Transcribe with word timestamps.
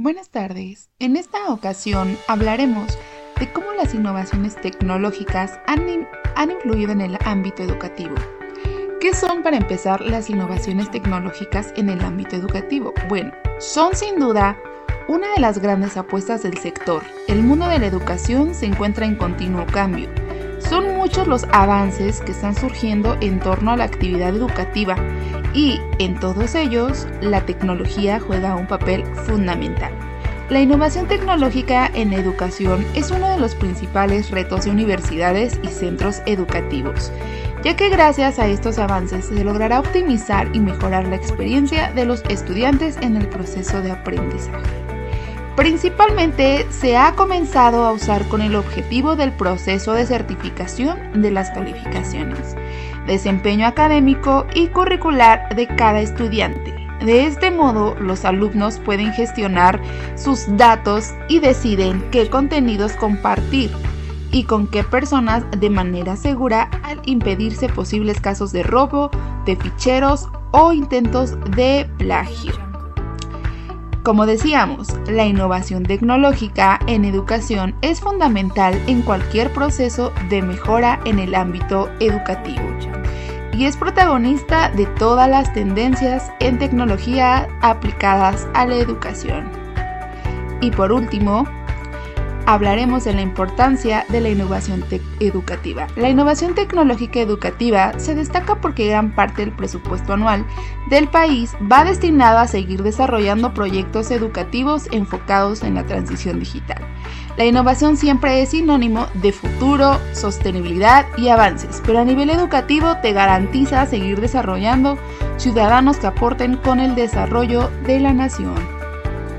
Buenas 0.00 0.30
tardes. 0.30 0.90
En 1.00 1.16
esta 1.16 1.52
ocasión 1.52 2.16
hablaremos 2.28 2.96
de 3.40 3.52
cómo 3.52 3.72
las 3.72 3.94
innovaciones 3.94 4.54
tecnológicas 4.54 5.58
han, 5.66 6.06
han, 6.36 6.52
influido 6.52 6.92
en 6.92 7.00
el 7.00 7.18
ámbito 7.24 7.64
educativo. 7.64 8.14
¿Qué 9.00 9.12
son 9.12 9.42
para 9.42 9.56
empezar 9.56 10.02
las 10.02 10.30
innovaciones 10.30 10.88
tecnológicas 10.92 11.74
en 11.76 11.88
el 11.88 12.00
ámbito 12.02 12.36
educativo? 12.36 12.94
Bueno, 13.08 13.32
son 13.58 13.96
sin 13.96 14.20
duda 14.20 14.56
una 15.08 15.32
de 15.34 15.40
las 15.40 15.58
grandes 15.58 15.96
apuestas 15.96 16.44
del 16.44 16.58
sector. 16.58 17.02
El 17.26 17.42
mundo 17.42 17.66
de 17.66 17.80
la 17.80 17.86
educación 17.86 18.54
se 18.54 18.66
encuentra 18.66 19.04
en 19.04 19.16
continuo 19.16 19.66
cambio. 19.66 20.08
Son 20.60 20.94
muchos 20.96 21.26
los 21.26 21.42
avances 21.50 22.20
que 22.20 22.30
están 22.30 22.54
surgiendo 22.54 23.16
en 23.20 23.40
torno 23.40 23.72
a 23.72 23.76
la 23.76 23.84
actividad 23.84 24.28
educativa 24.28 24.94
y 25.58 25.80
en 25.98 26.14
todos 26.20 26.54
ellos 26.54 27.08
la 27.20 27.44
tecnología 27.44 28.20
juega 28.20 28.54
un 28.54 28.68
papel 28.68 29.04
fundamental. 29.26 29.92
La 30.50 30.60
innovación 30.60 31.08
tecnológica 31.08 31.90
en 31.94 32.12
educación 32.12 32.86
es 32.94 33.10
uno 33.10 33.28
de 33.28 33.38
los 33.38 33.56
principales 33.56 34.30
retos 34.30 34.64
de 34.64 34.70
universidades 34.70 35.58
y 35.64 35.66
centros 35.66 36.22
educativos, 36.26 37.10
ya 37.64 37.74
que 37.74 37.88
gracias 37.88 38.38
a 38.38 38.46
estos 38.46 38.78
avances 38.78 39.24
se 39.24 39.42
logrará 39.42 39.80
optimizar 39.80 40.48
y 40.54 40.60
mejorar 40.60 41.08
la 41.08 41.16
experiencia 41.16 41.90
de 41.90 42.04
los 42.04 42.22
estudiantes 42.28 42.96
en 42.98 43.16
el 43.16 43.28
proceso 43.28 43.82
de 43.82 43.90
aprendizaje. 43.90 44.87
Principalmente 45.58 46.68
se 46.70 46.96
ha 46.96 47.16
comenzado 47.16 47.84
a 47.84 47.90
usar 47.90 48.28
con 48.28 48.42
el 48.42 48.54
objetivo 48.54 49.16
del 49.16 49.32
proceso 49.32 49.92
de 49.92 50.06
certificación 50.06 51.20
de 51.20 51.32
las 51.32 51.50
calificaciones 51.50 52.54
desempeño 53.08 53.66
académico 53.66 54.46
y 54.54 54.68
curricular 54.68 55.56
de 55.56 55.66
cada 55.66 56.00
estudiante. 56.00 56.72
De 57.04 57.26
este 57.26 57.50
modo, 57.50 57.96
los 57.98 58.24
alumnos 58.24 58.78
pueden 58.78 59.12
gestionar 59.12 59.80
sus 60.14 60.44
datos 60.56 61.10
y 61.28 61.40
deciden 61.40 62.04
qué 62.12 62.30
contenidos 62.30 62.92
compartir 62.92 63.72
y 64.30 64.44
con 64.44 64.68
qué 64.68 64.84
personas 64.84 65.44
de 65.58 65.70
manera 65.70 66.16
segura 66.16 66.70
al 66.84 67.00
impedirse 67.04 67.68
posibles 67.68 68.20
casos 68.20 68.52
de 68.52 68.62
robo, 68.62 69.10
de 69.44 69.56
ficheros 69.56 70.28
o 70.52 70.72
intentos 70.72 71.36
de 71.56 71.88
plagio. 71.98 72.67
Como 74.08 74.24
decíamos, 74.24 74.88
la 75.06 75.26
innovación 75.26 75.82
tecnológica 75.82 76.80
en 76.86 77.04
educación 77.04 77.74
es 77.82 78.00
fundamental 78.00 78.72
en 78.86 79.02
cualquier 79.02 79.52
proceso 79.52 80.14
de 80.30 80.40
mejora 80.40 80.98
en 81.04 81.18
el 81.18 81.34
ámbito 81.34 81.90
educativo 82.00 82.64
y 83.52 83.66
es 83.66 83.76
protagonista 83.76 84.70
de 84.70 84.86
todas 84.86 85.28
las 85.28 85.52
tendencias 85.52 86.32
en 86.40 86.58
tecnología 86.58 87.48
aplicadas 87.60 88.48
a 88.54 88.64
la 88.64 88.76
educación. 88.76 89.50
Y 90.62 90.70
por 90.70 90.90
último, 90.90 91.46
hablaremos 92.48 93.04
de 93.04 93.12
la 93.12 93.20
importancia 93.20 94.06
de 94.08 94.22
la 94.22 94.30
innovación 94.30 94.82
educativa. 95.20 95.86
La 95.96 96.08
innovación 96.08 96.54
tecnológica 96.54 97.20
educativa 97.20 97.92
se 97.98 98.14
destaca 98.14 98.58
porque 98.62 98.86
gran 98.86 99.14
parte 99.14 99.42
del 99.42 99.52
presupuesto 99.52 100.14
anual 100.14 100.46
del 100.88 101.08
país 101.08 101.54
va 101.70 101.84
destinado 101.84 102.38
a 102.38 102.46
seguir 102.46 102.82
desarrollando 102.82 103.52
proyectos 103.52 104.10
educativos 104.10 104.88
enfocados 104.92 105.62
en 105.62 105.74
la 105.74 105.84
transición 105.84 106.40
digital. 106.40 106.82
La 107.36 107.44
innovación 107.44 107.98
siempre 107.98 108.40
es 108.40 108.48
sinónimo 108.48 109.08
de 109.12 109.32
futuro, 109.32 110.00
sostenibilidad 110.14 111.04
y 111.18 111.28
avances, 111.28 111.82
pero 111.84 111.98
a 111.98 112.04
nivel 112.04 112.30
educativo 112.30 112.96
te 113.02 113.12
garantiza 113.12 113.84
seguir 113.84 114.22
desarrollando 114.22 114.96
ciudadanos 115.36 115.98
que 115.98 116.06
aporten 116.06 116.56
con 116.56 116.80
el 116.80 116.94
desarrollo 116.94 117.70
de 117.84 118.00
la 118.00 118.14
nación. 118.14 118.77